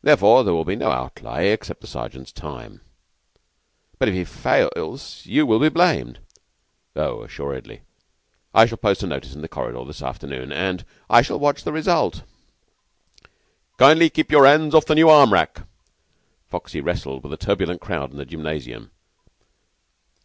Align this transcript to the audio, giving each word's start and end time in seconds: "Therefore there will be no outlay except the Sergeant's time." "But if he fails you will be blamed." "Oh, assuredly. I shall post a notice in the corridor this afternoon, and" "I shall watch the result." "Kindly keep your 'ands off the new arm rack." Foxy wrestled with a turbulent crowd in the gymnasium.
"Therefore 0.00 0.44
there 0.44 0.54
will 0.54 0.64
be 0.64 0.76
no 0.76 0.92
outlay 0.92 1.50
except 1.50 1.80
the 1.80 1.88
Sergeant's 1.88 2.30
time." 2.30 2.82
"But 3.98 4.06
if 4.06 4.14
he 4.14 4.22
fails 4.22 5.22
you 5.26 5.44
will 5.44 5.58
be 5.58 5.68
blamed." 5.68 6.20
"Oh, 6.94 7.22
assuredly. 7.22 7.80
I 8.54 8.64
shall 8.66 8.78
post 8.78 9.02
a 9.02 9.08
notice 9.08 9.34
in 9.34 9.42
the 9.42 9.48
corridor 9.48 9.84
this 9.86 10.02
afternoon, 10.02 10.52
and" 10.52 10.84
"I 11.10 11.22
shall 11.22 11.40
watch 11.40 11.64
the 11.64 11.72
result." 11.72 12.22
"Kindly 13.76 14.08
keep 14.08 14.30
your 14.30 14.46
'ands 14.46 14.72
off 14.72 14.86
the 14.86 14.94
new 14.94 15.08
arm 15.08 15.32
rack." 15.32 15.62
Foxy 16.46 16.80
wrestled 16.80 17.24
with 17.24 17.32
a 17.32 17.36
turbulent 17.36 17.80
crowd 17.80 18.12
in 18.12 18.18
the 18.18 18.24
gymnasium. 18.24 18.92